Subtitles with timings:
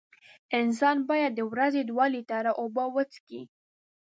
[0.59, 3.41] انسان باید د ورځې دوه لېټره اوبه وڅیښي.